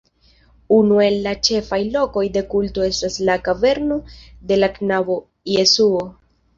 Unu 0.77 0.95
el 1.07 1.17
la 1.27 1.33
ĉefaj 1.49 1.79
lokoj 1.99 2.25
de 2.39 2.45
kulto 2.55 2.87
estas 2.89 3.21
la 3.31 3.39
"kaverno 3.51 4.01
de 4.53 4.63
la 4.63 4.75
knabo 4.81 5.23
Jesuo". 5.57 6.07